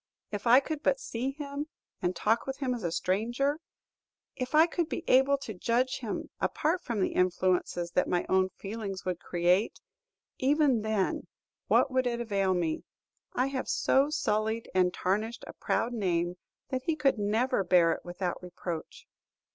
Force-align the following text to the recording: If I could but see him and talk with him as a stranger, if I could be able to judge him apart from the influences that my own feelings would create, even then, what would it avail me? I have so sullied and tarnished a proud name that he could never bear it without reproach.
If 0.31 0.47
I 0.47 0.59
could 0.59 0.81
but 0.81 0.99
see 0.99 1.29
him 1.33 1.67
and 2.01 2.15
talk 2.15 2.47
with 2.47 2.57
him 2.57 2.73
as 2.73 2.81
a 2.83 2.91
stranger, 2.91 3.59
if 4.35 4.55
I 4.55 4.65
could 4.65 4.89
be 4.89 5.03
able 5.07 5.37
to 5.37 5.53
judge 5.53 5.99
him 5.99 6.31
apart 6.39 6.81
from 6.81 6.99
the 7.01 7.11
influences 7.13 7.91
that 7.91 8.07
my 8.09 8.25
own 8.27 8.49
feelings 8.49 9.05
would 9.05 9.19
create, 9.19 9.79
even 10.39 10.81
then, 10.81 11.27
what 11.67 11.91
would 11.91 12.07
it 12.07 12.19
avail 12.19 12.55
me? 12.55 12.83
I 13.33 13.45
have 13.49 13.69
so 13.69 14.09
sullied 14.09 14.71
and 14.73 14.91
tarnished 14.91 15.43
a 15.45 15.53
proud 15.53 15.93
name 15.93 16.37
that 16.69 16.81
he 16.85 16.95
could 16.95 17.19
never 17.19 17.63
bear 17.63 17.91
it 17.91 18.03
without 18.03 18.41
reproach. 18.41 19.05